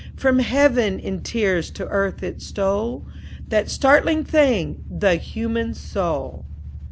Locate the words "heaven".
0.39-0.97